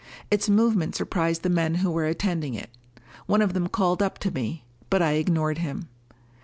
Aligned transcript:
Its 0.31 0.49
movement 0.49 0.95
surprised 0.95 1.43
the 1.43 1.47
men 1.51 1.75
who 1.75 1.91
were 1.91 2.07
attending 2.07 2.55
it. 2.55 2.71
One 3.27 3.39
of 3.43 3.53
them 3.53 3.67
called 3.67 4.01
up 4.01 4.17
to 4.21 4.31
me, 4.31 4.65
but 4.89 4.99
I 5.03 5.11
ignored 5.11 5.59
him. 5.59 5.89